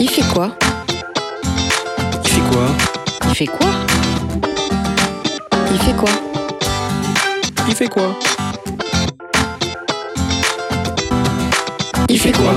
[0.00, 0.50] Il fait quoi
[2.24, 2.66] Il fait quoi
[3.28, 3.70] Il fait quoi
[5.70, 6.08] Il fait quoi
[7.68, 8.18] Il fait quoi
[12.08, 12.54] Il fait quoi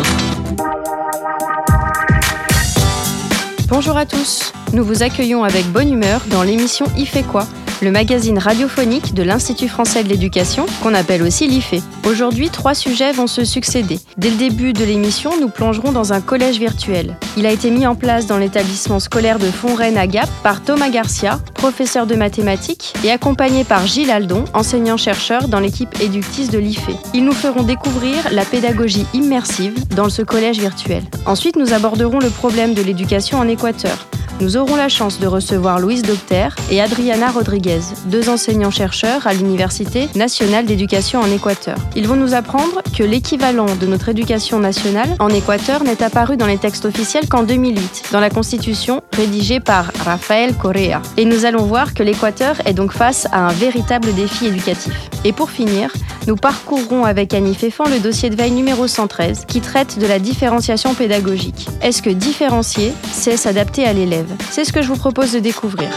[3.70, 7.46] Bonjour à tous, nous vous accueillons avec bonne humeur dans l'émission Il fait quoi
[7.82, 11.82] le magazine radiophonique de l'Institut français de l'éducation, qu'on appelle aussi l'IFE.
[12.06, 14.00] Aujourd'hui, trois sujets vont se succéder.
[14.18, 17.16] Dès le début de l'émission, nous plongerons dans un collège virtuel.
[17.36, 20.90] Il a été mis en place dans l'établissement scolaire de Fontaine à Gap par Thomas
[20.90, 26.90] Garcia, professeur de mathématiques, et accompagné par Gilles Aldon, enseignant-chercheur dans l'équipe éductrice de l'IFE.
[27.14, 31.04] Ils nous feront découvrir la pédagogie immersive dans ce collège virtuel.
[31.26, 34.08] Ensuite, nous aborderons le problème de l'éducation en Équateur
[34.40, 40.10] nous aurons la chance de recevoir Louise Docter et Adriana Rodriguez, deux enseignants-chercheurs à l'Université
[40.16, 41.78] nationale d'éducation en Équateur.
[41.96, 46.46] Ils vont nous apprendre que l'équivalent de notre éducation nationale en Équateur n'est apparu dans
[46.46, 51.02] les textes officiels qu'en 2008, dans la Constitution rédigée par Rafael Correa.
[51.18, 55.10] Et nous allons voir que l'Équateur est donc face à un véritable défi éducatif.
[55.24, 55.92] Et pour finir,
[56.28, 60.20] nous parcourrons avec Annie Féfan le dossier de veille numéro 113 qui traite de la
[60.20, 61.68] différenciation pédagogique.
[61.82, 64.30] Est-ce que différencier, c'est s'adapter à l'élève?
[64.52, 65.90] C'est ce que je vous propose de découvrir.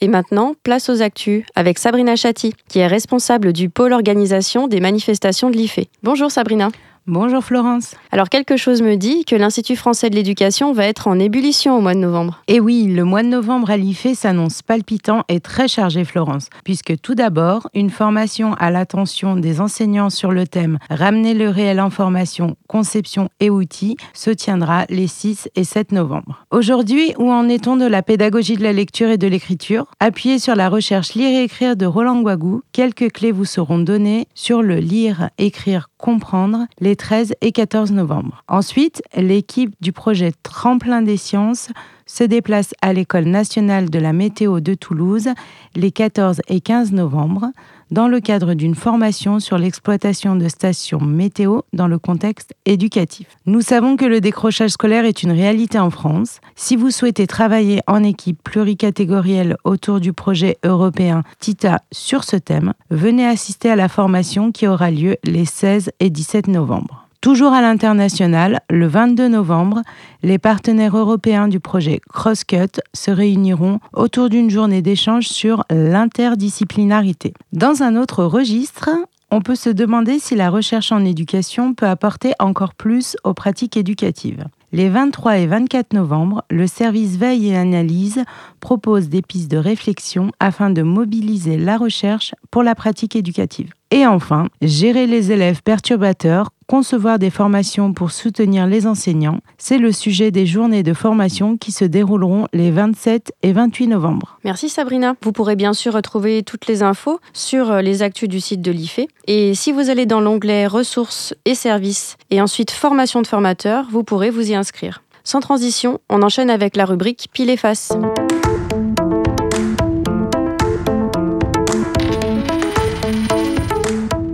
[0.00, 4.80] Et maintenant, place aux actus avec Sabrina Chatti, qui est responsable du pôle organisation des
[4.80, 5.80] manifestations de l'IFE.
[6.02, 6.68] Bonjour Sabrina.
[7.10, 7.94] Bonjour Florence.
[8.12, 11.80] Alors quelque chose me dit que l'Institut français de l'éducation va être en ébullition au
[11.80, 12.42] mois de novembre.
[12.48, 17.00] Et oui, le mois de novembre à l'IFE s'annonce palpitant et très chargé Florence, puisque
[17.00, 21.88] tout d'abord, une formation à l'attention des enseignants sur le thème Ramener le réel en
[21.88, 26.44] formation, conception et outils se tiendra les 6 et 7 novembre.
[26.50, 29.86] Aujourd'hui, où en est-on de la pédagogie de la lecture et de l'écriture?
[29.98, 34.26] Appuyez sur la recherche Lire et écrire de Roland Guagou, quelques clés vous seront données
[34.34, 38.44] sur le lire, écrire, comprendre les 13 et 14 novembre.
[38.48, 41.68] Ensuite, l'équipe du projet Tremplin des sciences
[42.06, 45.28] se déplace à l'École nationale de la météo de Toulouse
[45.74, 47.46] les 14 et 15 novembre
[47.90, 53.26] dans le cadre d'une formation sur l'exploitation de stations météo dans le contexte éducatif.
[53.46, 56.40] Nous savons que le décrochage scolaire est une réalité en France.
[56.56, 62.74] Si vous souhaitez travailler en équipe pluricatégorielle autour du projet européen TITA sur ce thème,
[62.90, 67.07] venez assister à la formation qui aura lieu les 16 et 17 novembre.
[67.20, 69.82] Toujours à l'international, le 22 novembre,
[70.22, 77.34] les partenaires européens du projet Crosscut se réuniront autour d'une journée d'échange sur l'interdisciplinarité.
[77.52, 78.90] Dans un autre registre,
[79.32, 83.76] on peut se demander si la recherche en éducation peut apporter encore plus aux pratiques
[83.76, 84.44] éducatives.
[84.72, 88.22] Les 23 et 24 novembre, le service Veille et Analyse
[88.60, 93.72] propose des pistes de réflexion afin de mobiliser la recherche pour la pratique éducative.
[93.90, 99.90] Et enfin, gérer les élèves perturbateurs, concevoir des formations pour soutenir les enseignants, c'est le
[99.90, 104.38] sujet des journées de formation qui se dérouleront les 27 et 28 novembre.
[104.44, 105.14] Merci Sabrina.
[105.22, 108.70] Vous pourrez bien sûr retrouver toutes les infos sur euh, les actus du site de
[108.70, 109.00] l'IFE.
[109.26, 114.04] Et si vous allez dans l'onglet ressources et services et ensuite formation de formateurs, vous
[114.04, 115.02] pourrez vous y inscrire.
[115.24, 117.92] Sans transition, on enchaîne avec la rubrique Pile et face.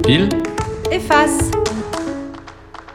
[0.02, 0.28] Pile
[0.90, 1.50] Efface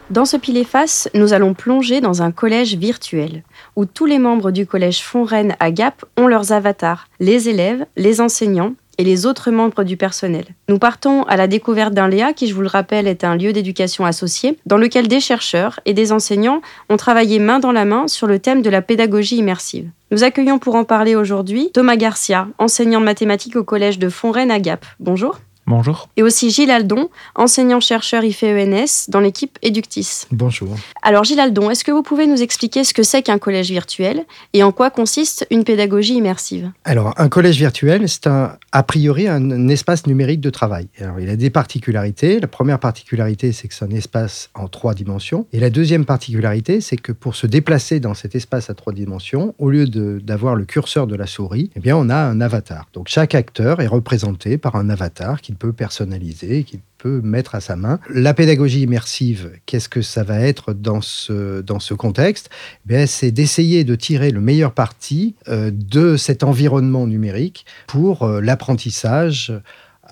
[0.09, 3.43] Dans ce pile face, nous allons plonger dans un collège virtuel,
[3.75, 8.19] où tous les membres du collège Fontaine à Gap ont leurs avatars, les élèves, les
[8.19, 10.45] enseignants et les autres membres du personnel.
[10.67, 13.53] Nous partons à la découverte d'un Léa qui, je vous le rappelle, est un lieu
[13.53, 18.07] d'éducation associé, dans lequel des chercheurs et des enseignants ont travaillé main dans la main
[18.07, 19.91] sur le thème de la pédagogie immersive.
[20.09, 24.49] Nous accueillons pour en parler aujourd'hui Thomas Garcia, enseignant de mathématiques au collège de Fontaine
[24.49, 24.87] à Gap.
[24.99, 25.37] Bonjour.
[25.69, 26.09] Bonjour.
[26.17, 30.23] Et aussi Gilles Aldon, enseignant-chercheur IFENS dans l'équipe Eductis.
[30.31, 30.75] Bonjour.
[31.03, 34.25] Alors Gilles Aldon, est-ce que vous pouvez nous expliquer ce que c'est qu'un collège virtuel
[34.53, 36.71] et en quoi consiste une pédagogie immersive?
[36.85, 40.87] Alors un collège virtuel, c'est un, a priori un, espace numérique de travail.
[40.99, 42.39] Alors il a des particularités.
[42.39, 45.45] La première particularité, c'est que c'est un espace en trois dimensions.
[45.53, 49.53] Et la deuxième particularité, c'est que pour se déplacer dans cet espace à trois dimensions,
[49.59, 52.87] au lieu d'avoir le curseur de la souris, eh bien on a un avatar.
[52.93, 57.61] Donc chaque acteur est représenté par un avatar qui peut personnaliser, qu'il peut mettre à
[57.61, 57.99] sa main.
[58.09, 62.49] La pédagogie immersive, qu'est-ce que ça va être dans ce, dans ce contexte?
[62.89, 68.41] Eh C'est d'essayer de tirer le meilleur parti euh, de cet environnement numérique pour euh,
[68.41, 69.53] l'apprentissage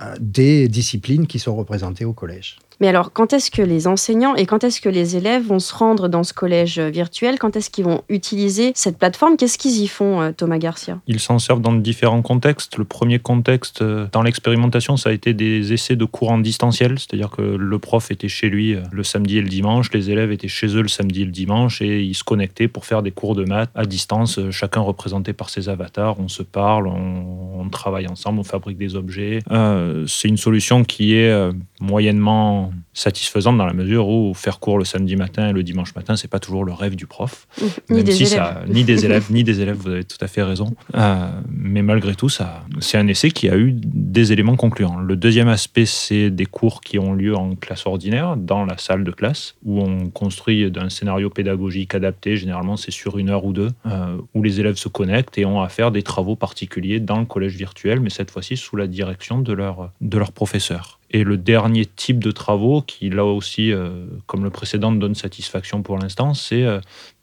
[0.02, 2.58] euh, des disciplines qui sont représentées au collège.
[2.80, 5.74] Mais alors, quand est-ce que les enseignants et quand est-ce que les élèves vont se
[5.74, 7.40] rendre dans ce collège virtuel?
[7.40, 9.36] Quand est-ce qu'ils vont utiliser cette plateforme?
[9.38, 11.00] Qu'est-ce qu'ils y font, euh, Thomas Garcia?
[11.08, 12.78] Ils s'en servent dans différents contextes.
[12.78, 17.00] Le premier contexte, euh, dans l'expérimentation, ça a été des essais de cours en distanciel,
[17.00, 20.32] c'est-à-dire que le prof était chez lui euh, le samedi et le dimanche, les élèves
[20.32, 23.12] étaient chez eux le samedi et le dimanche, et ils se connectaient pour faire des
[23.12, 26.20] cours de maths à distance, chacun représenté par ses avatars.
[26.20, 29.40] On se parle, on, travaille ensemble, on fabrique des objets.
[30.08, 31.52] C'est une solution qui est euh,
[32.94, 36.28] satisfaisante dans la mesure où faire cours le samedi matin et le dimanche matin, c'est
[36.28, 37.48] pas toujours le rêve du prof.
[37.90, 38.32] Ni Même des si élèves.
[38.38, 40.76] ça- ni des élèves, ni des élèves, vous avez tout à fait raison.
[40.96, 44.98] Euh, mais malgré tout, ça, c'est un essai qui a eu des éléments concluants.
[44.98, 49.04] Le deuxième aspect, c'est des cours qui ont lieu en classe ordinaire, dans la salle
[49.04, 52.36] de classe, où on construit d'un scénario pédagogique adapté.
[52.38, 55.62] Généralement, c'est sur une heure ou deux, euh, où les élèves se connectent et ont
[55.62, 59.40] à faire des travaux particuliers dans le collège virtuel, mais cette fois-ci sous la direction
[59.40, 60.97] de leur, de leur professeur.
[61.10, 65.82] Et le dernier type de travaux, qui là aussi, euh, comme le précédent, donne satisfaction
[65.82, 66.82] pour l'instant, c'est euh,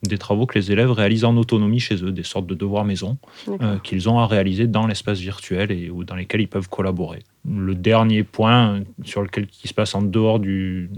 [0.08, 3.18] des travaux que les élèves réalisent en autonomie chez eux, des sortes de devoirs maison
[3.62, 7.20] euh, qu'ils ont à réaliser dans l'espace virtuel et ou dans lesquels ils peuvent collaborer.
[7.48, 10.88] Le dernier point sur lequel qui se passe en dehors du,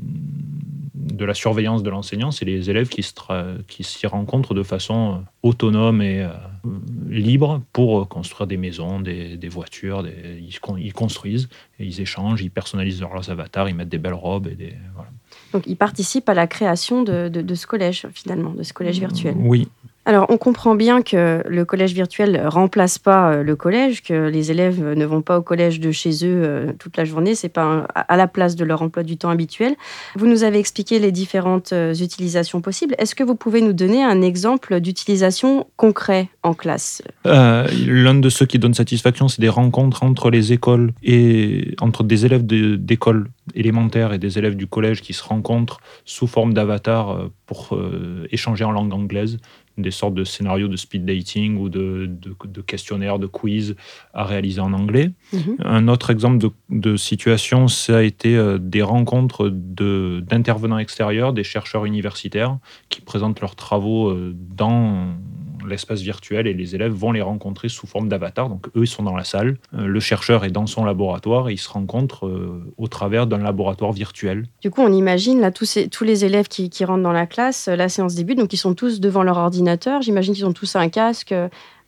[0.95, 3.03] de la surveillance de l'enseignant, c'est les élèves qui
[3.85, 6.31] s'y rencontrent de façon euh, autonome et euh,
[7.09, 10.03] libre pour construire des maisons, des, des voitures.
[10.03, 11.49] des- ils, con- ils construisent
[11.79, 15.11] et ils échangent, ils personnalisent leurs avatars, ils mettent des belles robes et des voilà.
[15.57, 18.99] Donc, ils participent à la création de, de- de ce collège, finalement, de ce collège
[18.99, 19.35] virtuel.
[19.39, 19.69] Oui,
[20.09, 24.53] Alors, on comprend bien que le collège virtuel remplace pas euh, le collège, que les
[24.53, 27.89] élèves ne vont pas au collège de chez eux euh, toute la journée, c'est pas
[27.93, 29.75] à la place de leur emploi du temps habituel.
[30.15, 32.95] Vous nous avez expliqué les différentes euh, utilisations possibles.
[32.99, 37.03] Est-ce que vous pouvez nous donner un exemple d'utilisation concret en classe?
[37.25, 42.25] L'un de ceux qui donne satisfaction, c'est des rencontres entre les écoles et entre des
[42.25, 43.27] élèves de- d'écoles
[43.57, 47.79] élémentaires et des élèves du collège qui se rencontrent sous forme d'avatar pour
[48.31, 49.39] échanger en langue anglaise,
[49.79, 53.77] des sortes de scénarios de speed dating ou de, de- de questionnaires, de quiz
[54.15, 55.11] à réaliser en anglais.
[55.33, 55.57] Mhm.
[55.65, 61.33] Un autre exemple de, de situation, ça a été euh, des rencontres de- d'intervenants extérieurs,
[61.33, 62.59] des chercheurs universitaires
[62.89, 65.09] qui présentent leurs travaux euh, dans
[65.69, 68.49] l'espace virtuel et les élèves vont les rencontrer sous forme d'avatar.
[68.49, 71.53] Donc eux, ils sont dans la salle, euh, le chercheur est dans son laboratoire et
[71.53, 74.47] ils se rencontrent euh, au travers d'un laboratoire virtuel.
[74.63, 77.27] Du coup, on imagine là tous, ces- tous les élèves qui, qui rentrent dans la
[77.27, 80.03] classe, euh, la séance débute, donc ils sont tous devant leur ordinateur.
[80.03, 81.35] J'imagine qu'ils ont tous un casque,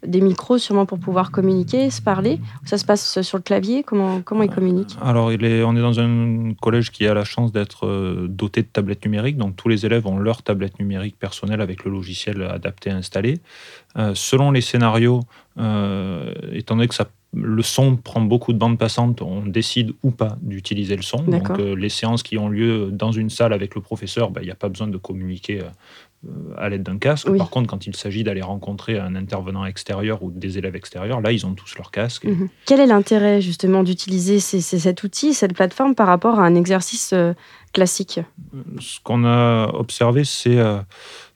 [0.06, 2.40] des micros sûrement pour pouvoir communiquer, se parler.
[2.64, 4.96] Ça se passe sur le clavier Comment, comment ils communiquent?
[5.02, 8.62] Alors, il est, on est dans un collège qui a la chance d'être euh, doté
[8.62, 9.36] de tablettes numériques.
[9.36, 13.40] Donc, tous les élèves ont leur tablette numérique personnelle avec le logiciel adapté installé.
[13.96, 15.20] Euh, selon les scénarios,
[15.58, 20.10] euh, étant donné que ça, le son prend beaucoup de bandes passantes, on décide ou
[20.10, 21.18] pas d'utiliser le son.
[21.22, 24.46] Donc, euh, les séances qui ont lieu dans une salle avec le professeur, ben, il
[24.46, 25.60] n'y a pas besoin de communiquer.
[25.60, 25.68] euh,
[26.56, 27.28] à l'aide d'un casque.
[27.30, 27.38] Oui.
[27.38, 31.30] Par contre, quand il s'agit d'aller rencontrer un intervenant extérieur ou des élèves extérieurs, là,
[31.30, 32.24] ils ont tous leur casque.
[32.24, 32.48] et- Mhm.
[32.66, 37.34] Quel est l'intérêt justement d'utiliser cet outil, cette plateforme par rapport à un exercice euh,
[37.72, 38.18] classique?
[38.80, 40.58] Ce qu'on a observé, c'est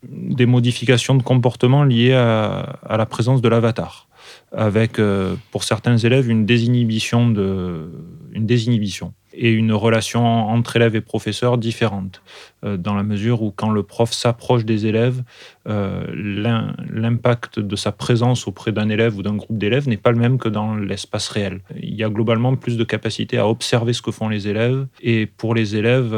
[0.03, 4.09] des modifications de comportement liées à, à la présence de l'avatar,
[4.52, 7.90] avec euh, pour certains élèves une désinhibition, de,
[8.32, 12.20] une désinhibition et une relation entre élèves et professeurs différente,
[12.67, 15.23] euh, dans la mesure où quand le prof s'approche des élèves,
[15.67, 20.12] euh, l'im- l'impact de sa présence auprès d'un élève ou d'un groupe d'élèves n'est pas
[20.12, 21.61] le même que dans l'espace réel.
[21.81, 25.25] Il y a globalement plus de capacité à observer ce que font les élèves, et
[25.25, 26.14] pour les élèves,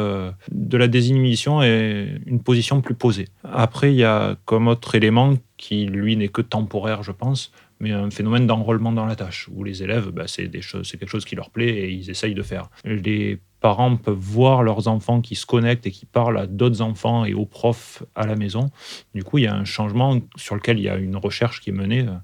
[0.51, 3.29] de la désinhibition est une position plus posée.
[3.45, 7.53] Après, il y a comme autre élément qui, lui, n'est que temporaire, je pense,
[7.85, 11.37] mais un phénomène d'enrôlement dans la tâche, où les élèves, bah, c'est quelque chose qui
[11.37, 12.71] leur plaît et ils essayent de faire.
[12.85, 17.27] Les parents peuvent voir leurs enfants qui se connectent et qui parlent à d'autres enfants
[17.27, 18.71] et aux profs à la maison.
[19.15, 21.71] Du coup, il y a un changement sur lequel il y a une recherche qui
[21.71, 22.17] est menée euh,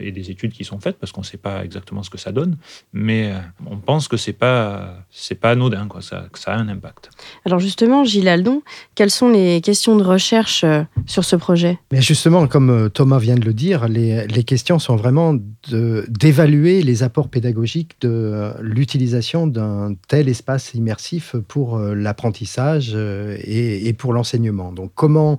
[0.00, 2.32] et des études qui sont faites parce qu'on ne sait pas exactement ce que ça
[2.32, 2.56] donne,
[2.92, 6.56] mais euh, on pense que c'est pas c'est pas anodin quoi, ça, que ça a
[6.56, 7.10] un impact.
[7.44, 8.62] Alors justement, Gilles Aldon,
[8.94, 11.78] quelles sont les questions de recherche euh, sur ce projet?
[11.92, 15.34] Mais justement, comme euh, Thomas vient de le dire, les, les questions sont vraiment
[15.70, 22.92] de- d'évaluer les apports pédagogiques de euh, l'utilisation d'un tel espace immersif pour euh, l'apprentissage
[22.94, 24.72] euh, et, et pour l'enseignement.
[24.72, 25.38] Donc, comment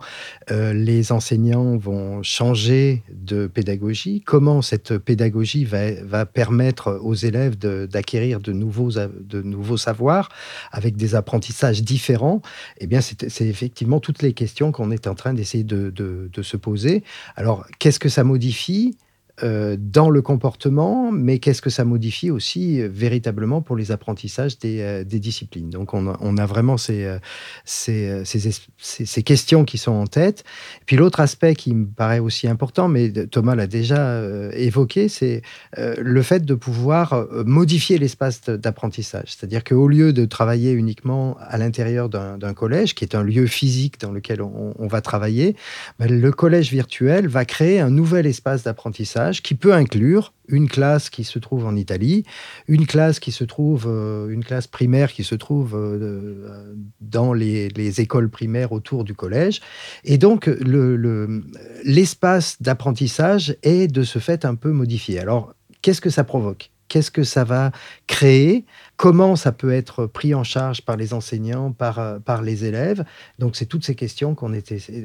[0.51, 8.39] euh, les enseignants vont changer de pédagogie, comment cette pédagogie va, permettre aux élèves d'acquérir
[8.39, 10.29] de, nouveaux, de nouveaux savoirs
[10.71, 12.41] avec des apprentissages différents,
[12.79, 16.41] eh bien, c'est effectivement toutes les questions qu'on est en train d'essayer de, de- de
[16.41, 17.03] se poser.
[17.35, 18.97] Alors, qu'est-ce que ça modifie?
[19.43, 24.57] Euh, dans le comportement, mais qu'est-ce que ça modifie aussi euh, véritablement pour les apprentissages
[24.59, 25.69] des, euh, disciplines.
[25.69, 27.17] Donc on a, vraiment ces,
[27.65, 30.43] ces, ces, es- ces- ces questions qui sont en tête.
[30.85, 34.21] Puis l'autre aspect qui me paraît aussi important, mais Thomas l'a déjà
[34.53, 35.41] évoqué, c'est
[35.77, 39.25] le fait de pouvoir modifier l'espace d'apprentissage.
[39.27, 43.99] C'est-à-dire qu'au lieu de travailler uniquement à l'intérieur d'un collège, qui est un lieu physique
[43.99, 45.55] dans lequel on, on va travailler,
[45.99, 51.09] ben, le collège virtuel va créer un nouvel espace d'apprentissage qui peut inclure une classe
[51.09, 52.23] qui se trouve en Italie,
[52.67, 57.33] une classe qui se trouve, euh, une classe primaire qui se trouve euh, euh, dans
[57.33, 59.61] les, les écoles primaires autour du collège.
[60.03, 61.43] Et donc, le- le-
[61.83, 65.19] l'espace d'apprentissage est de ce fait un peu modifié.
[65.19, 66.71] Alors, qu'est-ce que ça provoque?
[66.87, 67.71] Qu'est-ce que ça va
[68.07, 68.65] créer?
[68.99, 73.05] Comment ça peut être pris en charge par les enseignants, par, euh, par les élèves.
[73.39, 74.51] Donc, c'est toutes ces questions qu'on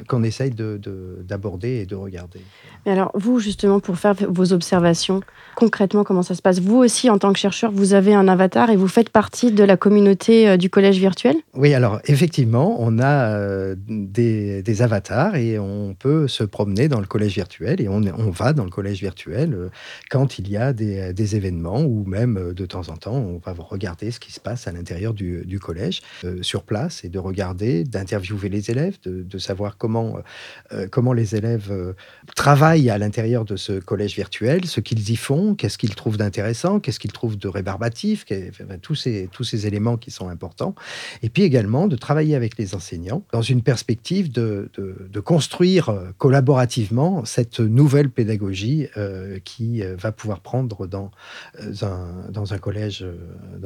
[0.08, 2.40] qu'on essaye de- de- d'aborder et de regarder.
[2.84, 5.20] Mais alors, vous, justement, pour faire vos observations,
[5.54, 6.58] concrètement, comment ça se passe?
[6.58, 9.62] Vous aussi, en tant que chercheur, vous avez un avatar et vous faites partie de
[9.62, 11.36] la communauté euh, du collège virtuel?
[11.54, 16.98] Oui, alors effectivement, on a euh, des, des avatars et on peut se promener dans
[16.98, 19.70] le collège virtuel et on, on va dans le collège virtuel
[20.10, 23.52] quand il y a des, des événements ou même de temps en temps, on va
[23.56, 27.84] regarder ce qui se passe à l'intérieur du, collège euh, sur place et de regarder,
[27.84, 30.18] d'interviewer les élèves, de, savoir comment,
[30.72, 31.94] euh, comment les élèves euh,
[32.34, 36.80] travaillent à l'intérieur de ce collège virtuel, ce qu'ils y font, qu'est-ce qu'ils trouvent d'intéressant,
[36.80, 38.24] qu'est-ce qu'ils trouvent de rébarbatif,
[38.82, 40.74] tous, ces, tous ces éléments qui sont importants.
[41.22, 46.10] Et puis également de travailler avec les enseignants dans une perspective de, de- construire euh,
[46.18, 51.10] collaborativement cette nouvelle pédagogie euh, qui euh, va pouvoir prendre dans,
[51.60, 53.16] euh, un, dans, un collège, euh,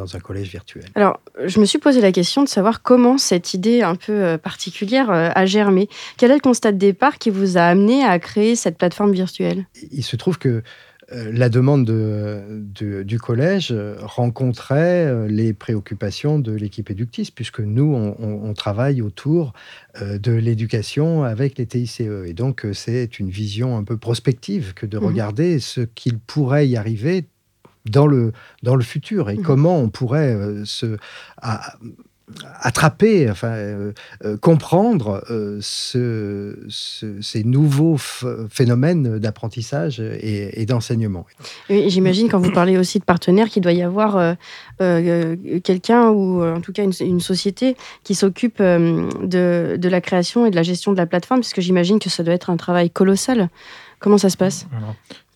[0.09, 0.85] dans un collège virtuel.
[0.95, 4.39] Alors, je me suis posé la question de savoir comment cette idée un peu euh,
[4.39, 5.89] particulière euh, a germé.
[6.17, 9.67] Quel est le constat de départ qui vous a amené à créer cette plateforme virtuelle?
[9.93, 10.63] Il se trouve que
[11.11, 12.43] euh, la demande de-
[12.81, 19.53] de- du collège rencontrait les préoccupations de l'équipe éductrice, puisque nous, on, travaille autour
[20.01, 22.01] de l'éducation avec les TICE.
[22.01, 25.05] Et donc, c'est une vision un peu prospective que de Mhm.
[25.07, 27.25] regarder ce qu'il pourrait y arriver
[27.91, 29.43] dans le, dans le futur et Mhm.
[29.43, 30.97] comment on pourrait euh, se
[31.43, 31.75] à-
[32.61, 33.93] attraper, enfin, euh,
[34.27, 35.25] euh, comprendre
[35.63, 41.25] ce- ce- ces nouveaux ph- phénomènes d'apprentissage et, et d'enseignement.
[41.71, 44.37] Oui, J'imagine quand vous parlez aussi de partenaires qu'il doit y avoir
[45.65, 50.51] quelqu'un ou en tout cas une, une société qui s'occupe de, de la création et
[50.51, 52.91] de la gestion de la plateforme, parce que j'imagine que ça doit être un travail
[52.91, 53.49] colossal.
[53.99, 54.69] Comment ça se passe?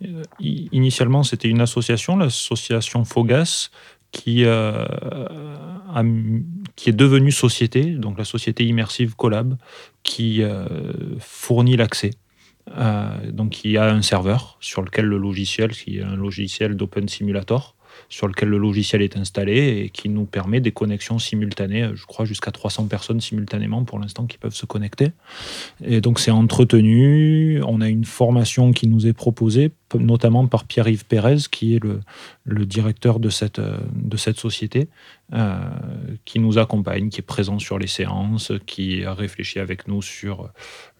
[0.04, 3.70] Euh, initialement, c'était une association, l'association Fogas,
[4.12, 4.86] qui, euh,
[6.76, 9.56] qui est devenue société, donc la société immersive Collab,
[10.02, 10.66] qui euh,
[11.18, 12.10] fournit l'accès.
[13.32, 17.08] Donc, il y a un serveur sur lequel le logiciel, qui est un logiciel d'Open
[17.08, 17.74] Simulator,
[18.12, 22.26] sur lequel le logiciel est installé et qui nous permet des connexions simultanées, je crois
[22.26, 25.12] jusqu'à 300 personnes simultanément pour l'instant qui peuvent se connecter.
[25.82, 31.04] Et donc c'est entretenu, on a une formation qui nous est proposée, notamment par Pierre-Yves
[31.06, 32.00] Pérez, qui est le,
[32.44, 34.88] le directeur de cette, euh, de cette société,
[35.34, 35.58] euh,
[36.24, 40.50] qui nous accompagne, qui est présent sur les séances, qui a réfléchi avec nous sur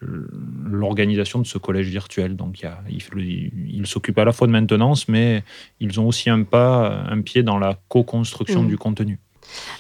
[0.03, 0.27] euh,
[0.65, 2.37] l'organisation de ce collège virtuel.
[2.37, 5.43] Donc il, y a- il, il s'occupe à la fois de maintenance, mais
[5.81, 8.69] ils ont aussi un pas, un pied dans la co-construction Mhm.
[8.69, 9.19] du contenu.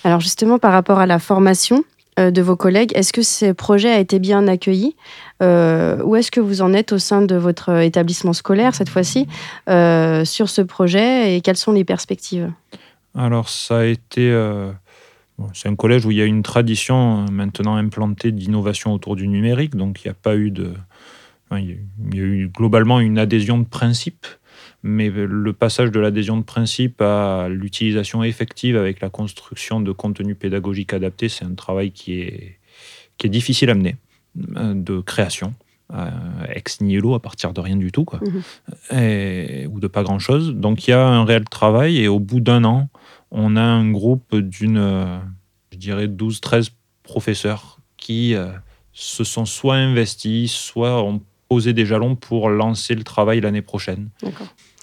[0.04, 1.84] Alors justement, par rapport à la formation
[2.18, 4.94] de vos collègues, est-ce que ce projet a été bien accueilli
[5.42, 9.26] Euh, Où est-ce que vous en êtes au sein de votre établissement scolaire cette fois-ci
[9.68, 12.50] euh, sur ce projet et quelles sont les perspectives?
[13.16, 14.30] Alors, ça a été.
[14.30, 14.70] euh,
[15.54, 19.26] c'est un collège où il y a une tradition euh, maintenant implantée d'innovation autour du
[19.26, 20.72] numérique, donc il n'y a pas eu de.
[21.52, 21.78] il
[22.14, 24.26] y a eu globalement une adhésion de principe,
[24.82, 30.36] mais le passage de l'adhésion de principe à l'utilisation effective avec la construction de contenus
[30.38, 32.58] pédagogiques adaptés, c'est un travail qui est,
[33.18, 33.96] qui est difficile à mener,
[34.56, 35.54] euh, de création.
[35.94, 36.08] euh,
[36.54, 38.18] ex nihilo à partir de rien du tout quoi
[38.90, 42.18] et- ou de pas grand chose donc il y a un réel travail et au
[42.18, 42.88] bout d'un an
[43.30, 45.20] on a un groupe d'une,
[45.70, 46.70] je dirais, 12-13
[47.02, 48.48] professeurs qui euh,
[48.94, 54.08] se sont soit investis, soit ont posé des jalons pour lancer le travail l'année prochaine.
[54.22, 54.54] D'accord.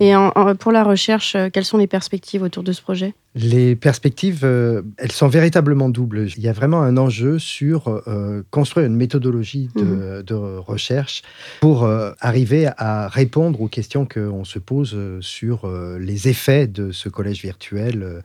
[0.00, 3.14] Et en- en- pour la recherche, euh, quelles sont les perspectives autour de ce projet?
[3.34, 6.28] Les perspectives, euh, elles sont véritablement doubles.
[6.38, 11.20] Il y a vraiment un enjeu sur euh, construire une méthodologie de, de recherche
[11.60, 17.10] pour euh, arriver à répondre aux questions qu'on se pose sur les effets de ce
[17.10, 18.22] collège virtuel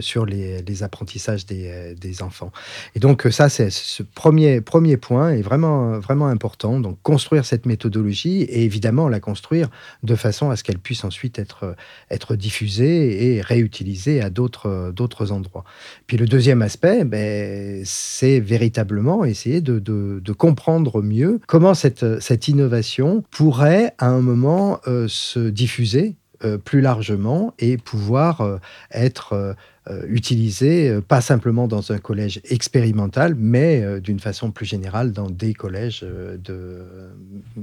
[0.00, 2.50] sur les, les apprentissages des, des enfants.
[2.96, 6.80] Et donc ça, c'est ce premier, premier point est vraiment, vraiment important.
[6.80, 9.68] Donc construire cette méthodologie et évidemment la construire
[10.02, 11.74] de façon à ce qu'elle puisse ensuite être,
[12.10, 15.64] être diffusée et réutilisée à d'autres, d'autres endroits.
[16.06, 22.48] Puis le deuxième aspect, ben, c'est véritablement essayer de, de- comprendre mieux comment cette, cette
[22.48, 28.58] innovation pourrait à un moment euh, se diffuser euh, plus largement et pouvoir euh,
[28.92, 29.54] être
[29.88, 35.12] euh, utilisée, euh, pas simplement dans un collège expérimental, mais euh, d'une façon plus générale
[35.12, 36.82] dans des collèges de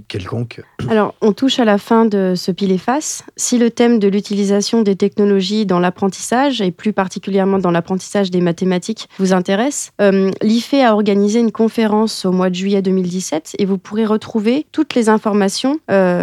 [0.07, 0.62] quelconque.
[0.89, 3.24] Alors, on touche à la fin de ce pile et face.
[3.36, 8.41] Si le thème de l'utilisation des technologies dans l'apprentissage, et plus particulièrement dans l'apprentissage des
[8.41, 13.65] mathématiques, vous intéresse, euh, l'IFE a organisé une conférence au mois de juillet 2017 et
[13.65, 15.79] vous pourrez retrouver toutes les informations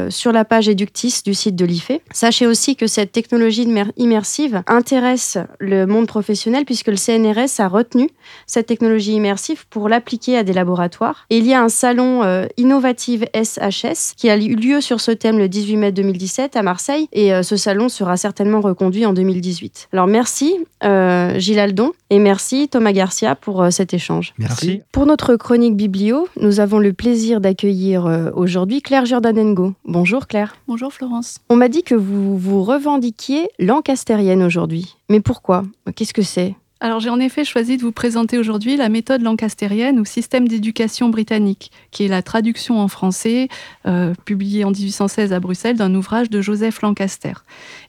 [0.08, 1.92] sur la page Eductis du site de l'IFE.
[2.12, 7.68] Sachez aussi que cette technologie immer- immersive intéresse le monde professionnel puisque le CNRS a
[7.68, 8.10] retenu
[8.46, 11.26] cette technologie immersive pour l'appliquer à des laboratoires.
[11.30, 15.10] Et il y a un salon euh, Innovative SHS qui a eu lieu sur ce
[15.10, 19.12] thème le 18 mai 2017 à Marseille et euh, ce salon sera certainement reconduit en
[19.12, 19.88] 2018.
[19.92, 24.35] Alors merci euh, Gilles Aldon et merci Thomas Garcia pour euh, cet échange.
[24.38, 24.83] Merci.
[24.92, 29.75] Pour notre chronique biblio, nous avons le plaisir d'accueillir euh, aujourd'hui Claire Jordanengo.
[29.85, 30.54] Bonjour Claire.
[30.68, 31.38] Bonjour Florence.
[31.49, 34.94] On m'a dit que vous vous revendiquiez lancastérienne aujourd'hui.
[35.09, 35.64] Mais pourquoi?
[35.97, 36.54] Qu'est-ce que c'est?
[36.81, 41.09] Alors j'ai en effet choisi de vous présenter aujourd'hui la méthode lancastérienne ou système d'éducation
[41.09, 43.49] britannique, qui est la traduction en français,
[43.87, 47.35] euh, publiée en 1816 à Bruxelles, d'un ouvrage de Joseph Lancaster.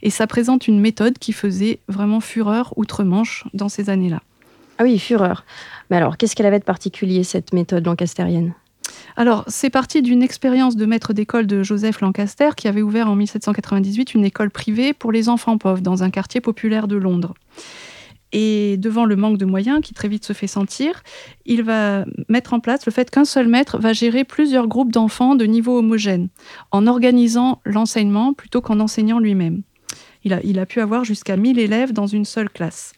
[0.01, 4.21] Et ça présente une méthode qui faisait vraiment fureur outre-Manche dans ces années-là.
[4.77, 5.45] Ah oui, fureur.
[5.89, 8.53] Mais alors, qu'est-ce qu'elle avait de particulier, cette méthode lancastérienne?
[9.17, 13.15] Alors, c'est parti d'une expérience de maître d'école de Joseph Lancaster qui avait ouvert en
[13.15, 17.33] 1798 une école privée pour les enfants pauvres dans un quartier populaire de Londres.
[18.37, 21.03] Et devant le manque de moyens qui très vite se fait sentir,
[21.45, 25.35] il va mettre en place le fait qu'un seul maître va gérer plusieurs groupes d'enfants
[25.35, 26.27] de niveau homogène,
[26.71, 29.61] en organisant l'enseignement plutôt qu'en enseignant lui-même.
[30.25, 32.91] Il a, pu avoir jusqu'à 1000 élèves dans une seule classe.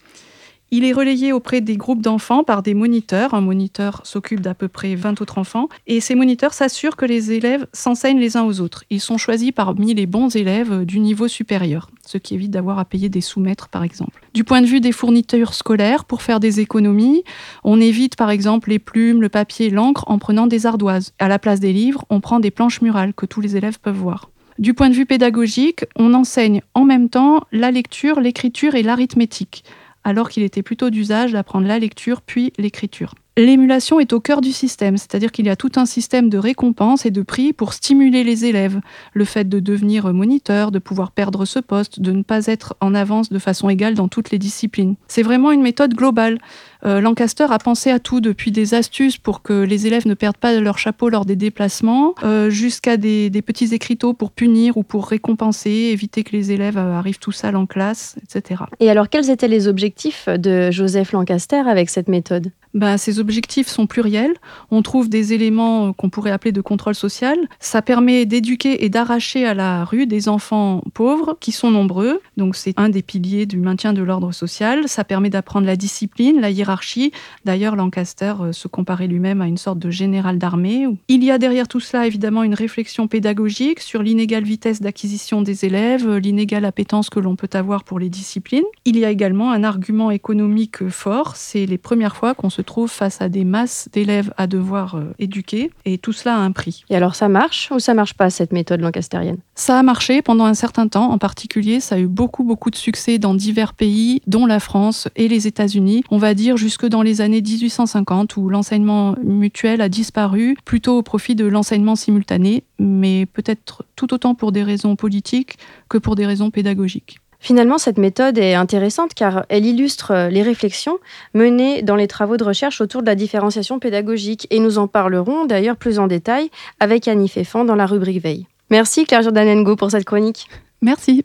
[0.70, 3.32] Il est relayé auprès des groupes d'enfants par des moniteurs.
[3.32, 5.70] Un moniteur s'occupe d'à peu près 20 autres enfants.
[5.86, 8.84] Et ces moniteurs s'assurent que les élèves s'enseignent les uns aux autres.
[8.90, 12.84] Ils sont choisis parmi les bons élèves du niveau supérieur, ce qui évite d'avoir à
[12.84, 14.22] payer des sous-maîtres, par exemple.
[14.34, 17.24] Du point de vue des fournitures scolaires, pour faire des économies,
[17.64, 21.14] on évite par exemple les plumes, le papier, l'encre en prenant des ardoises.
[21.18, 23.96] À la place des livres, on prend des planches murales que tous les élèves peuvent
[23.96, 24.28] voir.
[24.58, 29.64] Du point de vue pédagogique, on enseigne en même temps la lecture, l'écriture et l'arithmétique
[30.08, 33.14] alors qu'il était plutôt d'usage d'apprendre la lecture puis l'écriture.
[33.38, 37.06] L'émulation est au cœur du système, c'est-à-dire qu'il y a tout un système de récompenses
[37.06, 38.80] et de prix pour stimuler les élèves.
[39.12, 42.96] Le fait de devenir moniteur, de pouvoir perdre ce poste, de ne pas être en
[42.96, 44.96] avance de façon égale dans toutes les disciplines.
[45.06, 46.40] C'est vraiment une méthode globale.
[46.84, 50.36] Euh, Lancaster a pensé à tout, depuis des astuces pour que les élèves ne perdent
[50.36, 54.82] pas leur chapeau lors des déplacements, euh, jusqu'à des, des petits écriteaux pour punir ou
[54.82, 58.64] pour récompenser, éviter que les élèves euh, arrivent tout seuls en classe, etc.
[58.80, 62.50] Et alors, quels étaient les objectifs de Joseph Lancaster avec cette méthode?
[62.74, 63.27] Ben, objectifs
[63.66, 64.34] sont pluriels.
[64.70, 67.36] On trouve des éléments qu'on pourrait appeler de contrôle social.
[67.60, 72.20] Ça permet d'éduquer et d'arracher à la rue des enfants pauvres qui sont nombreux.
[72.36, 74.88] Donc c'est un des piliers du maintien de l'ordre social.
[74.88, 77.12] Ça permet d'apprendre la discipline, la hiérarchie.
[77.44, 80.86] D'ailleurs, Lancaster euh, se comparait lui-même à une sorte de général d'armée.
[81.08, 85.64] Il y a derrière tout cela évidemment une réflexion pédagogique sur l'inégale vitesse d'acquisition des
[85.64, 88.64] élèves, euh, l'inégale appétence que l'on peut avoir pour les disciplines.
[88.84, 91.36] Il y a également un argument économique fort.
[91.36, 95.14] C'est les premières fois qu'on se trouve face à des masses d'élèves à devoir euh,
[95.18, 96.84] éduquer, et tout cela a un prix.
[96.90, 100.44] Et alors, ça marche ou ça marche pas, cette méthode lancastérienne Ça a marché pendant
[100.44, 104.20] un certain temps, en particulier, ça a eu beaucoup, beaucoup de succès dans divers pays,
[104.26, 108.48] dont la France et les États-Unis, on va dire jusque dans les années 1850, où
[108.48, 114.52] l'enseignement mutuel a disparu, plutôt au profit de l'enseignement simultané, mais peut-être tout autant pour
[114.52, 117.20] des raisons politiques que pour des raisons pédagogiques.
[117.40, 120.98] Finalement, cette méthode est intéressante car elle illustre euh, les réflexions
[121.34, 125.44] menées dans les travaux de recherche autour de la différenciation pédagogique et nous en parlerons
[125.44, 128.46] d'ailleurs plus en détail avec Annie Féfan dans la rubrique Veille.
[128.70, 130.48] Merci Claire Jordanengo pour cette chronique.
[130.82, 131.24] Merci.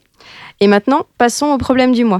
[0.59, 2.19] Et maintenant, passons au problème du mois.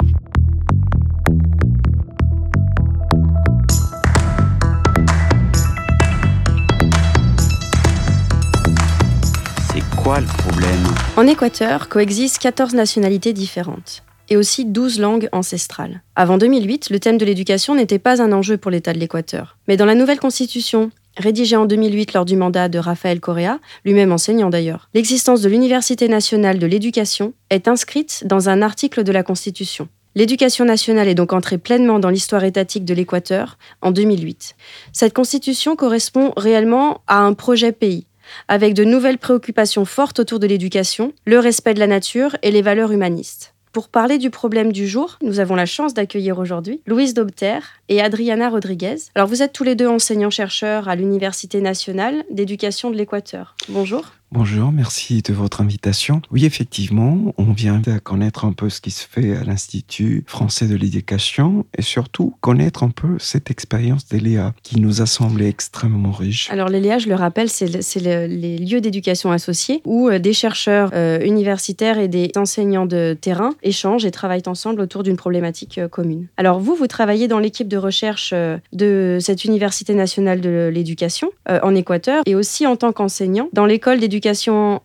[11.15, 16.01] En Équateur coexistent 14 nationalités différentes et aussi 12 langues ancestrales.
[16.17, 19.57] Avant 2008, le thème de l'éducation n'était pas un enjeu pour l'État de l'Équateur.
[19.69, 24.11] Mais dans la nouvelle constitution, rédigée en 2008 lors du mandat de Rafael Correa, lui-même
[24.11, 29.23] enseignant d'ailleurs, l'existence de l'Université nationale de l'éducation est inscrite dans un article de la
[29.23, 29.87] Constitution.
[30.15, 34.55] L'éducation nationale est donc entrée pleinement dans l'histoire étatique de l'Équateur en 2008.
[34.91, 38.05] Cette constitution correspond réellement à un projet pays,
[38.47, 42.61] avec de nouvelles préoccupations fortes autour de l'éducation, le respect de la nature et les
[42.61, 43.53] valeurs humanistes.
[43.73, 47.57] Pour parler du problème du jour, nous avons la chance d'accueillir aujourd'hui Louise Dobter
[47.89, 48.97] et Adriana Rodriguez.
[49.15, 53.55] Alors vous êtes tous les deux enseignants-chercheurs à l'Université nationale d'éducation de l'Équateur.
[53.69, 54.13] Bonjour.
[54.35, 56.23] Bonjour, merci de votre invitation.
[56.31, 60.65] Oui, effectivement, on vient de connaître un peu ce qui se fait à l'Institut français
[60.65, 66.11] de l'éducation et surtout connaître un peu cette expérience d'ELEA qui nous a semblé extrêmement
[66.11, 66.49] riche.
[66.49, 67.67] Alors l'ELEA, je le rappelle, c'est
[67.99, 73.51] les lieux d'éducation associés où euh, des chercheurs euh, universitaires et des enseignants de terrain
[73.61, 76.25] échangent et travaillent ensemble autour d'une problématique euh, commune.
[76.37, 78.33] Alors vous, vous travaillez dans l'équipe de recherche
[78.73, 83.99] de cette Université nationale de l'éducation en Équateur et aussi en tant qu'enseignant dans l'école
[83.99, 84.22] d'éducation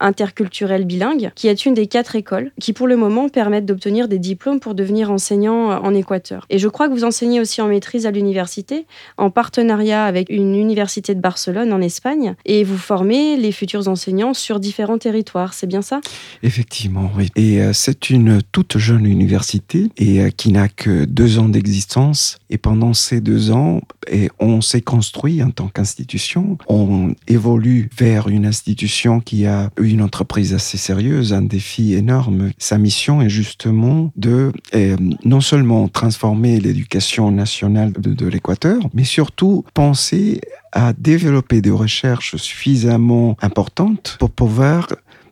[0.00, 4.18] interculturelle bilingue, qui est une des quatre écoles qui, pour le moment, permettent d'obtenir des
[4.18, 6.46] diplômes pour devenir enseignant en Équateur.
[6.50, 10.54] Et je crois que vous enseignez aussi en maîtrise à l'université, en partenariat avec une
[10.54, 15.54] université de Barcelone en Espagne, et vous formez les futurs enseignants sur différents territoires.
[15.54, 16.00] C'est bien ça?
[16.42, 17.28] Effectivement, oui.
[17.36, 22.38] Et euh, c'est une toute jeune université et euh, qui n'a que deux ans d'existence.
[22.50, 23.80] Et pendant ces deux ans,
[24.38, 26.56] on s'est construit en tant qu'institution.
[26.68, 32.50] On évolue vers une institution qui a une entreprise assez sérieuse, un défi énorme.
[32.58, 39.64] Sa mission est justement de euh, non seulement transformer l'éducation nationale de l'Équateur, mais surtout
[39.74, 40.40] penser
[40.72, 44.88] à développer des recherches suffisamment importantes pour pouvoir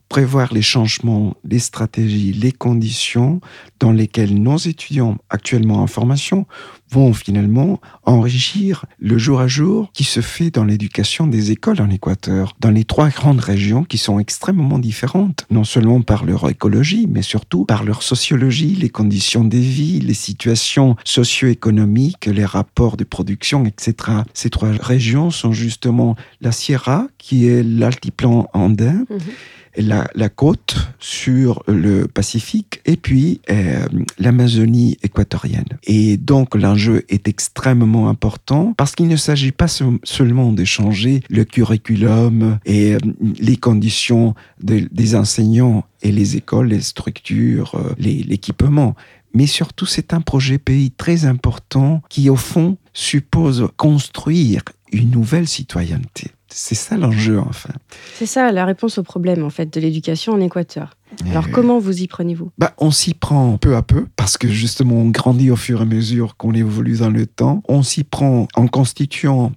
[0.08, 3.40] prévoir les changements, les stratégies, les conditions
[3.80, 6.46] dans lesquelles nos étudiants actuellement en formation
[6.90, 11.90] vont finalement enrichir le jour à jour qui se fait dans l'éducation des écoles en
[11.90, 17.08] Équateur, dans les trois grandes régions qui sont extrêmement différentes, non seulement par leur écologie,
[17.10, 23.04] mais surtout par leur sociologie, les conditions de vie, les situations socio-économiques, les rapports de
[23.04, 24.20] production, etc.
[24.32, 29.18] Ces trois régions sont justement la Sierra, qui est l'altiplan andin, mhm
[29.76, 33.86] la, côte sur le Pacifique et puis euh,
[34.18, 35.66] l'Amazonie équatorienne.
[35.84, 41.44] Et donc l'enjeu est extrêmement important parce qu'il ne s'agit pas seulement de changer le
[41.44, 42.98] curriculum et euh,
[43.38, 48.94] les conditions des enseignants et les écoles, les structures, euh, l'équipement.
[49.34, 54.62] Mais surtout, c'est un projet pays très important qui, au fond, suppose construire
[54.92, 56.30] une nouvelle citoyenneté.
[56.48, 57.70] C'est ça l'enjeu, enfin.
[58.14, 60.96] C'est ça la réponse au problème, en fait, de l'éducation en Équateur.
[61.30, 62.50] Alors, comment vous y prenez-vous?
[62.58, 65.82] Bah, On s'y prend peu à peu, parce que justement, on grandit au fur et
[65.82, 67.62] à mesure qu'on évolue dans le temps.
[67.68, 69.52] On s'y prend en constituant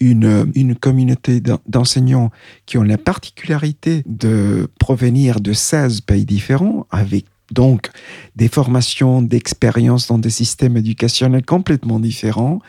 [0.00, 2.30] une, une communauté d'enseignants
[2.66, 7.90] qui ont la particularité de provenir de 16 pays différents, avec donc,
[8.34, 12.60] des formations, d'expériences dans des systèmes éducationnels complètement différents.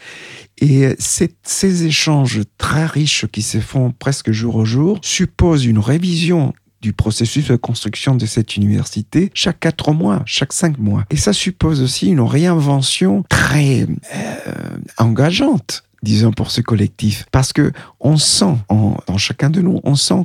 [0.60, 6.54] Et ces échanges très riches qui se font presque jour au jour supposent une révision
[6.82, 11.06] du processus de construction de cette université chaque quatre mois, chaque cinq mois.
[11.10, 17.72] Et ça suppose aussi une réinvention très euh, engageante disons pour ce collectif, parce que
[18.00, 20.24] on sent dans chacun de nous, on sent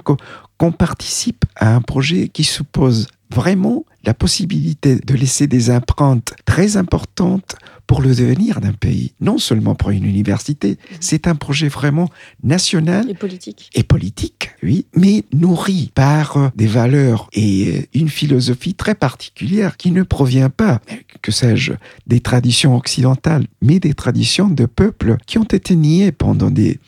[0.62, 6.76] qu'on participe à un projet qui suppose vraiment la possibilité de laisser des empreintes très
[6.76, 7.56] importantes
[7.88, 10.68] pour le devenir d'un pays, non seulement pour une université.
[10.68, 10.96] Mhm.
[11.00, 12.08] C'est un projet vraiment
[12.44, 13.70] national et politique.
[13.74, 19.76] Et politique, oui, mais nourri par euh, des valeurs et euh, une philosophie très particulière
[19.76, 20.80] qui ne provient pas,
[21.22, 21.72] que sais-je,
[22.06, 26.78] des traditions occidentales, mais des traditions de peuples qui ont été niées pendant des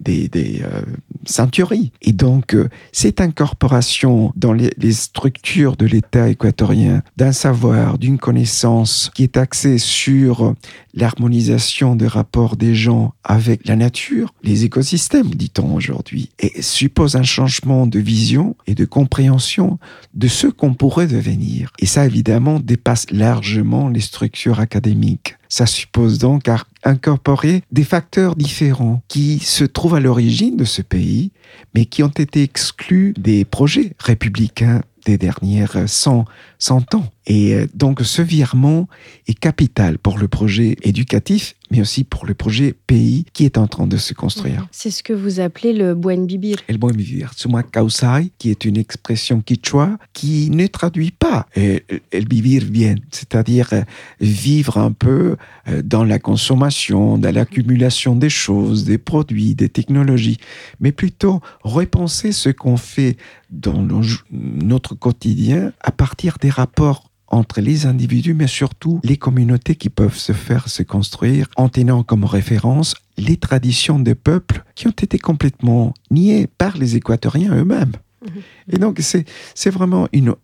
[0.00, 0.82] des, des euh,
[1.24, 1.92] centuries.
[2.02, 8.18] Et donc, euh, cette incorporation dans les, les structures de l'État équatorien d'un savoir, d'une
[8.18, 10.54] connaissance qui est axée sur
[10.94, 17.22] l'harmonisation des rapports des gens avec la nature, les écosystèmes, dit-on aujourd'hui, et suppose un
[17.22, 19.78] changement de vision et de compréhension
[20.14, 21.72] de ce qu'on pourrait devenir.
[21.78, 25.36] Et ça, évidemment, dépasse largement les structures académiques.
[25.50, 26.48] Ça suppose donc
[26.84, 31.32] incorporer des facteurs différents qui se trouvent à l'origine de ce pays,
[31.74, 36.24] mais qui ont été exclus des projets républicains des dernières 100,
[36.60, 37.06] 100 ans.
[37.26, 38.88] Et euh, donc ce virement
[39.26, 43.66] est capital pour le projet éducatif, mais aussi pour le projet pays qui est en
[43.66, 44.66] train de se construire.
[44.70, 46.58] C'est ce que vous appelez le buen vivir.
[46.68, 51.78] El buen vivir, suma causai, qui est une expression quichua qui ne traduit pas euh,
[52.12, 53.82] el vivir bien, c'est-à-dire euh,
[54.20, 55.36] vivre un peu
[55.84, 60.38] dans la consommation, dans l'accumulation des choses, des produits, des technologies,
[60.80, 63.16] mais plutôt repenser ce qu'on fait
[63.50, 63.84] dans
[64.30, 70.16] notre quotidien à partir des rapports entre les individus, mais surtout les communautés qui peuvent
[70.16, 75.18] se faire se construire en tenant comme référence les traditions des peuples qui ont été
[75.18, 77.92] complètement niées par les Équatoriens eux-mêmes.
[78.24, 78.42] Mhm.
[78.72, 80.34] Et donc, c'est vraiment une,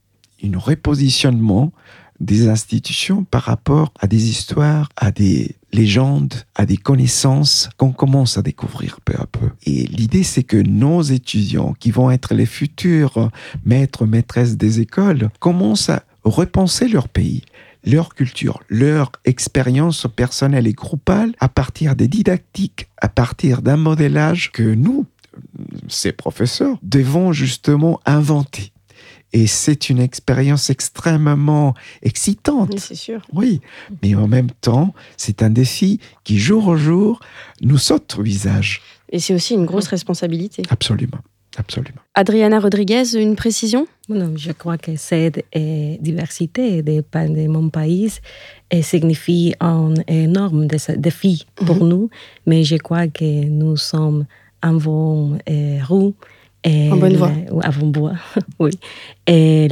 [0.43, 1.73] une repositionnement
[2.21, 8.39] des institutions par rapport à des histoires, à des légendes, à des connaissances qu'on commence
[8.39, 9.51] à découvrir peu à peu.
[9.65, 13.31] Et l'idée, c'est que nos étudiants, qui vont être les futurs
[13.65, 17.43] maîtres, maîtresses des écoles, commencent à repenser leur pays,
[17.85, 24.51] leur culture, leur expérience personnelle et groupale à partir des didactiques, à partir d'un modélage
[24.53, 25.07] que nous,
[25.89, 28.73] ces professeurs, devons justement inventer.
[29.37, 32.71] Et c'est une expérience extrêmement excitante.
[32.73, 33.21] Oui, c'est sûr.
[33.35, 33.61] Oui,
[34.03, 37.21] mais en même temps, c'est un défi qui, jour au jour,
[37.61, 38.81] nous saute au visage.
[39.13, 40.63] Et c'est aussi une grosse responsabilité.
[40.71, 41.19] Absolument.
[41.59, 42.01] Absolument.
[42.15, 43.87] Adriana Rodriguez, une précision?
[44.09, 48.13] Je crois que cette diversité de, de mon pays
[48.81, 51.89] signifie un énorme défi pour mhm.
[51.89, 52.11] nous,
[52.47, 54.25] mais je crois que nous sommes
[54.63, 55.41] en bonne
[55.87, 56.15] roue.
[56.65, 57.33] Et en bonne voie.
[57.95, 58.15] voie,
[58.59, 58.73] oui.
[59.27, 59.69] Et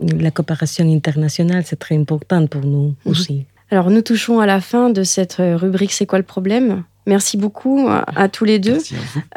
[0.00, 3.10] la coopération internationale, c'est très important pour nous mhm.
[3.10, 3.44] aussi.
[3.70, 6.84] Alors, nous touchons à la fin de cette rubrique C'est quoi le problème?
[7.08, 8.76] Merci beaucoup à, tous les deux,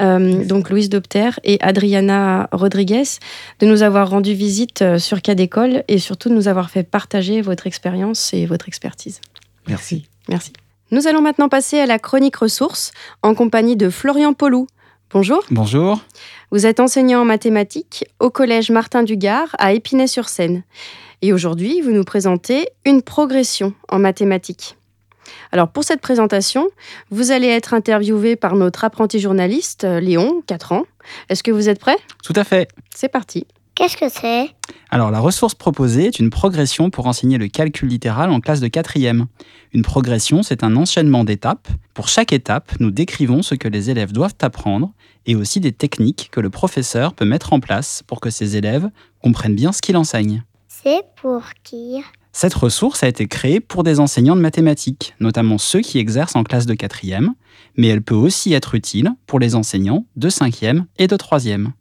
[0.02, 3.04] euh, donc Louise Dopter et Adriana Rodriguez,
[3.62, 6.84] de nous avoir rendu visite euh, sur cas d'école et surtout de nous avoir fait
[6.84, 9.22] partager votre expérience et votre expertise.
[9.70, 10.06] Merci.
[10.28, 10.52] Merci.
[10.92, 12.92] Nous allons maintenant passer à la chronique ressources
[13.24, 14.68] en compagnie de Florian Polou.
[15.14, 15.44] Bonjour.
[15.52, 16.00] Bonjour.
[16.52, 20.64] Vous êtes enseignant en mathématiques au collège Martin Dugard à Épinay-sur-Seine.
[21.22, 24.78] Et aujourd'hui, vous nous présentez une progression en mathématiques.
[25.52, 26.70] Alors pour cette présentation,
[27.10, 30.86] vous allez être interviewé par notre apprenti journaliste Léon, 4 ans.
[31.28, 31.98] Est-ce que vous êtes prêt?
[32.24, 32.70] Tout à fait.
[32.96, 33.46] C'est parti.
[33.82, 34.54] Qu'est-ce que c'est?
[34.92, 38.68] Alors la ressource proposée est une progression pour enseigner le calcul littéral en classe de
[38.68, 39.26] quatrième.
[39.74, 41.68] Une progression, c'est un enchaînement d'étapes.
[41.96, 44.94] Pour chaque étape, nous décrivons ce que les élèves doivent apprendre
[45.26, 48.88] et aussi des techniques que le professeur peut mettre en place pour que ses élèves
[49.24, 50.44] comprennent bien ce qu'il enseigne.
[50.68, 52.04] C'est pour qui?
[52.34, 56.44] Cette ressource a été créée pour des enseignants de mathématiques, notamment ceux qui exercent en
[56.44, 57.34] classe de quatrième,
[57.78, 61.74] mais elle peut aussi être utile pour les enseignants de cinquième et de troisième.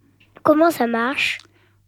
[0.43, 1.37] Comment ça marche?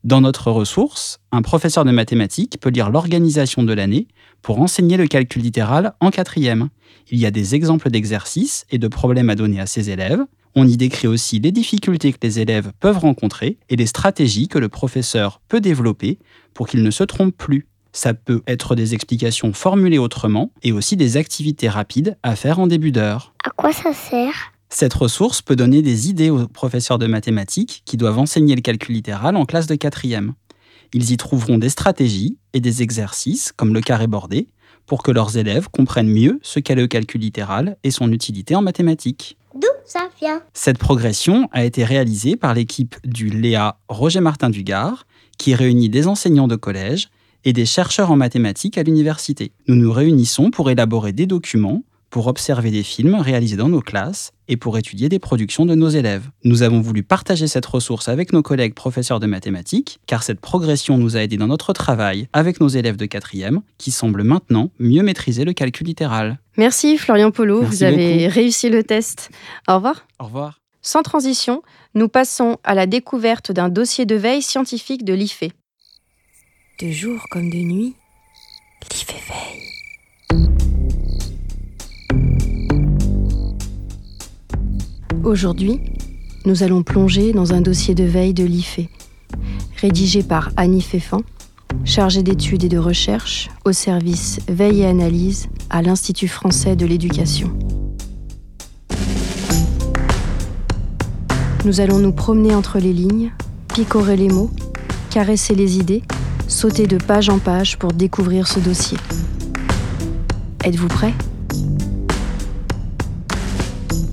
[0.04, 4.08] Dans notre ressource, un professeur de mathématiques peut lire l'organisation de l'année
[4.42, 6.70] pour enseigner le calcul littéral en quatrième.
[7.12, 10.20] Il y a des exemples d'exercices et de problèmes à donner à ses élèves.
[10.56, 14.58] On y décrit aussi les difficultés que les élèves peuvent rencontrer et les stratégies que
[14.58, 16.18] le professeur peut développer
[16.52, 17.68] pour qu'ils ne se trompent plus.
[17.92, 22.66] Ça peut être des explications formulées autrement et aussi des activités rapides à faire en
[22.66, 23.34] début d'heure.
[23.44, 24.52] À quoi ça sert?
[24.72, 28.94] Cette ressource peut donner des idées aux professeurs de mathématiques qui doivent enseigner le calcul
[28.94, 30.32] littéral en classe de quatrième.
[30.94, 34.48] Ils y trouveront des stratégies et des exercices, comme le carré bordé,
[34.86, 38.62] pour que leurs élèves comprennent mieux ce qu'est le calcul littéral et son utilité en
[38.62, 39.36] mathématiques.
[39.54, 40.42] D'où ça vient?
[40.54, 45.06] Cette progression a été réalisée par l'équipe du Léa Roger Martin Dugard,
[45.38, 47.08] qui réunit des enseignants de collège
[47.44, 49.52] et des chercheurs en mathématiques à l'université.
[49.66, 54.32] Nous nous réunissons pour élaborer des documents, pour observer des films réalisés dans nos classes
[54.46, 56.28] et pour étudier des productions de nos élèves.
[56.44, 60.98] Nous avons voulu partager cette ressource avec nos collègues professeurs de mathématiques, car cette progression
[60.98, 65.02] nous a aidés dans notre travail avec nos élèves de quatrième, qui semblent maintenant mieux
[65.02, 66.38] maîtriser le calcul littéral.
[66.58, 69.30] Merci Florian Polo, vous avez réussi le test.
[69.66, 70.06] Au revoir.
[70.20, 70.60] Au revoir.
[70.82, 71.62] Sans transition,
[71.94, 75.44] nous passons à la découverte d'un dossier de veille scientifique de l'IFE.
[76.78, 77.94] De jour comme de nuit,
[78.90, 79.81] l'IFE veille.
[85.24, 85.80] Aujourd'hui,
[86.44, 88.80] nous allons plonger dans un dossier de veille de l'IFE,
[89.80, 91.22] rédigé par Annie Féfan,
[91.84, 97.50] chargée d'études et de recherche au service Veille et Analyse à l'Institut français de l'éducation.
[101.64, 103.32] Nous allons nous promener entre les lignes,
[103.72, 104.50] picorer les mots,
[105.10, 106.02] caresser les idées
[106.52, 108.98] sauter de page en page pour découvrir ce dossier.
[110.64, 111.14] Êtes-vous prêt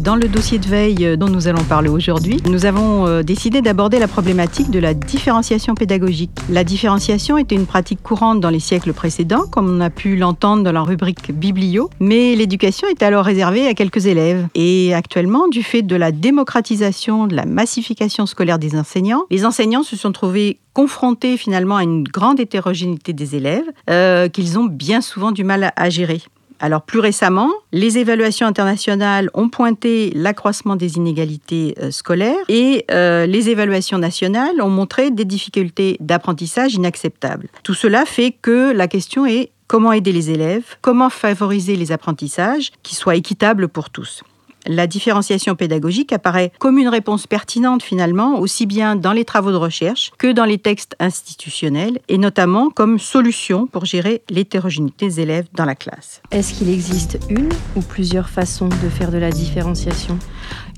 [0.10, 3.62] Dans le dossier de veille euh, dont nous allons parler aujourd'hui, nous avons euh, décidé
[3.62, 6.32] d'aborder la problématique de la différenciation pédagogique.
[6.50, 10.64] La différenciation était une pratique courante dans les siècles précédents, comme on a pu l'entendre
[10.64, 14.48] dans la rubrique Biblio, mais l'éducation était alors réservée à quelques élèves.
[14.56, 19.84] Et actuellement, du fait de la démocratisation, de la massification scolaire des enseignants, les enseignants
[19.84, 25.02] se sont trouvés confrontés finalement à une grande hétérogénéité des élèves euh, qu'ils ont bien
[25.02, 26.24] souvent du mal à gérer.
[26.60, 33.26] Alors plus récemment, les évaluations internationales ont pointé l'accroissement des inégalités euh, scolaires et euh,
[33.26, 37.48] les évaluations nationales ont montré des difficultés d'apprentissage inacceptables.
[37.64, 42.72] Tout cela fait que la question est comment aider les élèves, comment favoriser les apprentissages
[42.84, 44.24] qui soient équitables pour tous
[44.66, 49.58] la différenciation pédagogique apparaît comme une réponse pertinente finalement, aussi bien dans les travaux de
[49.58, 55.48] recherche que dans les textes institutionnels, et notamment comme solution pour gérer l'hétérogénéité des élèves
[55.54, 56.22] dans la classe.
[56.32, 60.18] Est-ce qu'il existe une ou plusieurs façons de faire de la différenciation?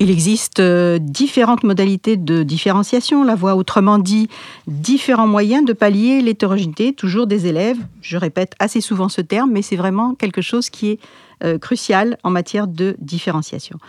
[0.02, 4.30] Il existe euh, différentes modalités de différenciation, la voix autrement dit,
[4.66, 7.78] différents moyens de pallier l'hétérogénéité toujours des élèves.
[8.02, 11.00] Je répète assez souvent ce terme, mais c'est vraiment quelque chose qui est
[11.44, 13.80] euh, crucial en matière de différenciation.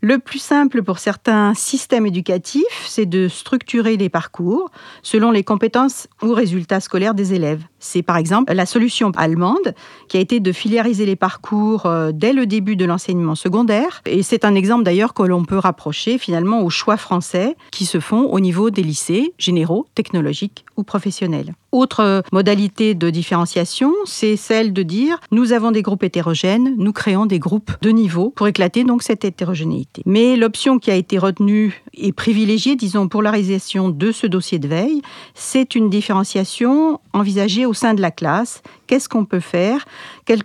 [0.00, 4.70] Le plus simple pour certains systèmes éducatifs, c'est de structurer les parcours
[5.02, 7.62] selon les compétences ou résultats scolaires des élèves.
[7.80, 9.74] C'est par exemple la solution allemande
[10.08, 14.00] qui a été de filiariser les parcours euh, dès le début de l'enseignement secondaire.
[14.06, 18.00] Et c'est un exemple d'ailleurs que l'on peut rapprocher finalement aux choix français qui se
[18.00, 21.54] font au niveau des lycées généraux, technologiques ou professionnels.
[21.72, 27.24] Autre modalité de différenciation, c'est celle de dire nous avons des groupes hétérogènes, nous créons
[27.24, 30.02] des groupes de niveau pour éclater donc cette hétérogénéité.
[30.04, 34.58] Mais l'option qui a été retenue et privilégiée, disons, pour la réalisation de ce dossier
[34.58, 35.00] de veille,
[35.34, 38.62] c'est une différenciation envisagée au sein de la classe.
[38.86, 39.86] Qu'est-ce qu'on peut faire?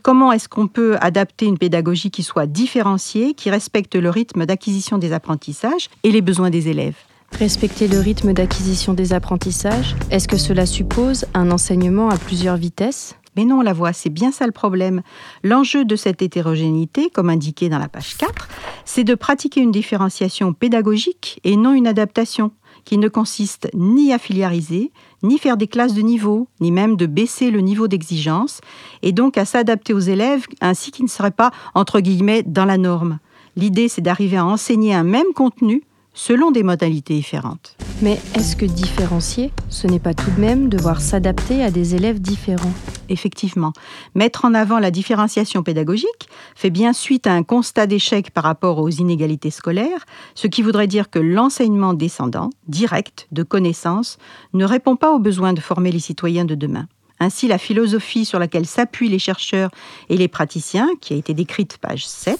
[0.02, 4.98] Comment est-ce qu'on peut adapter une pédagogie qui soit différenciée, qui respecte le rythme d'acquisition
[4.98, 6.96] des apprentissages et les besoins des élèves?
[7.34, 13.16] Respecter le rythme d'acquisition des apprentissages, est-ce que cela suppose un enseignement à plusieurs vitesses?
[13.36, 15.04] Mais non, la voix, c'est bien ça le problème.
[15.44, 18.50] L'enjeu de cette hétérogénéité, comme indiqué dans la page 4,
[18.86, 22.52] c'est de pratiquer une différenciation pédagogique et non une adaptation
[22.86, 27.06] qui ne consiste ni à filiariser, ni faire des classes de niveau, ni même de
[27.06, 28.62] baisser le niveau d'exigence,
[29.04, 32.78] et donc à s'adapter aux élèves ainsi qu'ils ne seraient pas, entre guillemets, dans la
[32.78, 33.20] norme.
[33.56, 35.84] L'idée, c'est d'arriver à enseigner un même contenu
[36.18, 37.78] selon des modalités différentes.
[38.02, 42.20] Mais est-ce que différencier, ce n'est pas tout de même devoir s'adapter à des élèves
[42.20, 42.74] différents?
[43.08, 43.72] Effectivement,
[44.16, 48.80] mettre en avant la différenciation pédagogique fait bien suite à un constat d'échec par rapport
[48.80, 54.18] aux inégalités scolaires, ce qui voudrait dire que l'enseignement descendant, direct, de connaissances,
[54.54, 56.88] ne répond pas aux besoins de former les citoyens de demain.
[57.20, 59.72] Ainsi, la philosophie sur laquelle s'appuient les chercheurs
[60.10, 62.40] et les praticiens, qui a été décrite page 7,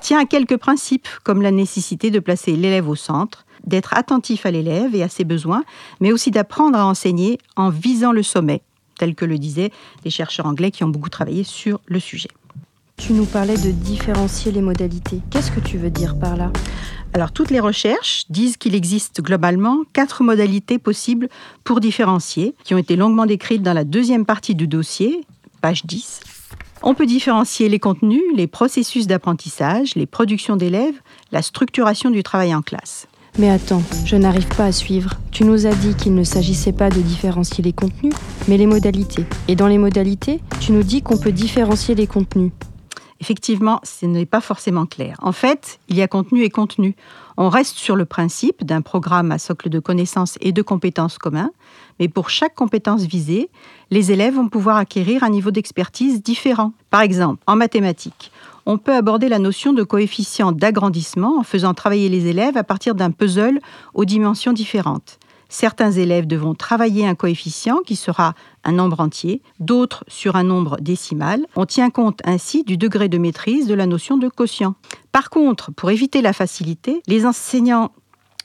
[0.00, 4.50] tient à quelques principes, comme la nécessité de placer l'élève au centre, d'être attentif à
[4.50, 5.64] l'élève et à ses besoins,
[6.00, 8.62] mais aussi d'apprendre à enseigner en visant le sommet,
[8.98, 9.70] tel que le disaient
[10.04, 12.28] les chercheurs anglais qui ont beaucoup travaillé sur le sujet.
[12.96, 15.20] Tu nous parlais de différencier les modalités.
[15.30, 16.52] Qu'est-ce que tu veux dire par là?
[17.14, 21.28] Alors, toutes les recherches disent qu'il existe globalement quatre modalités possibles
[21.62, 25.24] pour différencier, qui ont été longuement décrites dans la deuxième partie du dossier,
[25.60, 26.18] page 10.
[26.82, 31.00] On peut différencier les contenus, les processus d'apprentissage, les productions d'élèves,
[31.30, 33.06] la structuration du travail en classe.
[33.38, 35.14] Mais attends, je n'arrive pas à suivre.
[35.30, 38.12] Tu nous as dit qu'il ne s'agissait pas de différencier les contenus,
[38.48, 39.24] mais les modalités.
[39.46, 42.50] Et dans les modalités, tu nous dis qu'on peut différencier les contenus
[43.24, 45.16] effectivement, ce n'est pas forcément clair.
[45.22, 46.94] En fait, il y a contenu et contenu.
[47.38, 51.50] On reste sur le principe d'un programme à socle de connaissances et de compétences communs,
[51.98, 53.48] mais pour chaque compétence visée,
[53.90, 56.74] les élèves vont pouvoir acquérir un niveau d'expertise différent.
[56.90, 58.30] Par exemple, en mathématiques,
[58.66, 62.94] on peut aborder la notion de coefficient d'agrandissement en faisant travailler les élèves à partir
[62.94, 63.58] d'un puzzle
[63.94, 65.18] aux dimensions différentes.
[65.48, 68.34] Certains élèves devront travailler un coefficient qui sera
[68.64, 71.46] un nombre entier, d'autres sur un nombre décimal.
[71.56, 74.74] On tient compte ainsi du degré de maîtrise de la notion de quotient.
[75.12, 77.92] Par contre, pour éviter la facilité, les enseignants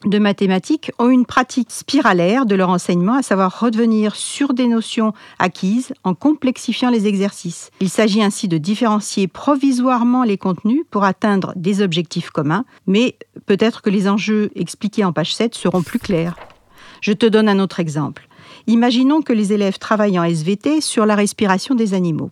[0.05, 5.13] de mathématiques ont une pratique spiralaire de leur enseignement, à savoir revenir sur des notions
[5.39, 7.71] acquises en complexifiant les exercices.
[7.81, 13.81] Il s'agit ainsi de différencier provisoirement les contenus pour atteindre des objectifs communs, mais peut-être
[13.81, 16.35] que les enjeux expliqués en page 7 seront plus clairs.
[17.01, 18.28] Je te donne un autre exemple.
[18.67, 22.31] Imaginons que les élèves travaillent en SVT sur la respiration des animaux.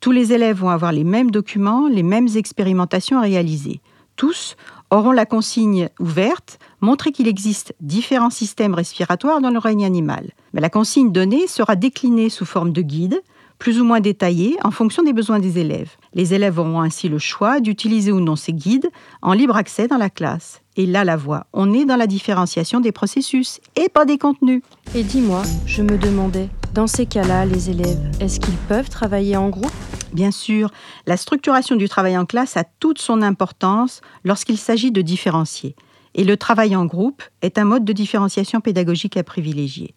[0.00, 3.80] Tous les élèves vont avoir les mêmes documents, les mêmes expérimentations à réaliser.
[4.16, 4.56] Tous
[4.90, 10.30] auront la consigne ouverte, montrer qu'il existe différents systèmes respiratoires dans le règne animal.
[10.52, 13.22] Mais la consigne donnée sera déclinée sous forme de guide
[13.58, 15.96] plus ou moins détaillés en fonction des besoins des élèves.
[16.12, 18.90] Les élèves auront ainsi le choix d'utiliser ou non ces guides
[19.22, 20.60] en libre accès dans la classe.
[20.76, 24.62] Et là, la voix, on est dans la différenciation des processus et pas des contenus.
[24.94, 29.50] Et dis-moi, je me demandais, dans ces cas-là, les élèves, est-ce qu'ils peuvent travailler en
[29.50, 29.70] groupe?
[30.12, 30.70] Bien sûr,
[31.06, 35.76] la structuration du travail en classe a toute son importance lorsqu'il s'agit de différencier.
[36.16, 39.94] Et le travail en groupe est un mode de différenciation pédagogique à privilégier.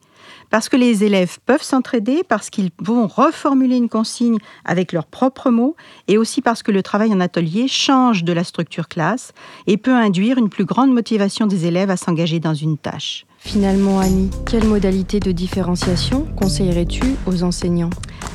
[0.50, 5.52] Parce que les élèves peuvent s'entraider, parce qu'ils vont reformuler une consigne avec leurs propres
[5.52, 5.76] mots,
[6.08, 9.34] et aussi parce que le travail en atelier change de la structure classe
[9.68, 13.27] et peut induire une plus grande motivation des élèves à s'engager dans une tâche.
[13.40, 17.92] Finalement, Annie, quelle modalité de différenciation conseillerais-tu aux enseignants?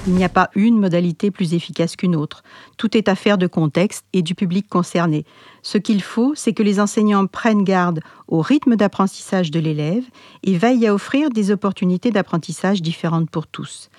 [0.06, 2.42] Il n'y a pas une modalité plus efficace qu'une autre.
[2.76, 5.24] Tout est affaire de contexte et du public concerné.
[5.62, 10.02] Ce qu'il faut, c'est que les enseignants prennent garde au rythme d'apprentissage de l'élève
[10.42, 13.90] et veillent à offrir des opportunités d'apprentissage différentes pour tous.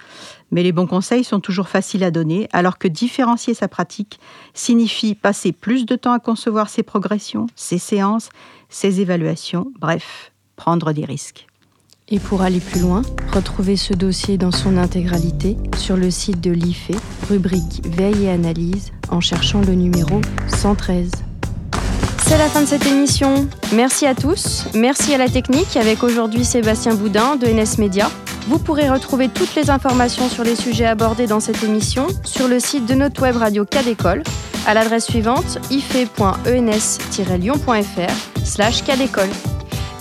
[0.51, 4.20] Mais les bons conseils sont toujours faciles à donner, alors que différencier sa pratique
[4.54, 8.30] signifie passer plus de temps à concevoir ses progressions, ses séances,
[8.68, 11.47] ses évaluations, bref, prendre des risques.
[12.10, 13.01] Et pour aller plus loin,
[13.34, 16.91] retrouvez ce dossier dans son intégralité sur le site de l'IFE,
[17.30, 21.12] rubrique Veille et analyse, en cherchant le numéro 113.
[22.28, 23.47] C'est la fin de cette émission.
[23.74, 24.66] Merci à tous.
[24.74, 28.10] Merci à la technique avec aujourd'hui Sébastien Boudin de NS Média.
[28.47, 32.60] Vous pourrez retrouver toutes les informations sur les sujets abordés dans cette émission sur le
[32.60, 34.24] site de notre web radio Cadécole
[34.66, 39.30] à l'adresse suivante ife.ens-lyon.fr slash cadécole.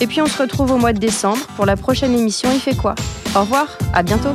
[0.03, 2.75] Et puis on se retrouve au mois de décembre pour la prochaine émission Il fait
[2.75, 2.97] quoi?
[3.37, 4.33] Au revoir, à bientôt